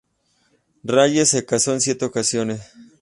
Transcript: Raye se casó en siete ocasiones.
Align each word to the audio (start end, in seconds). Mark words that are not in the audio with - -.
Raye 0.83 1.27
se 1.27 1.45
casó 1.45 1.73
en 1.73 1.81
siete 1.81 2.05
ocasiones. 2.05 2.61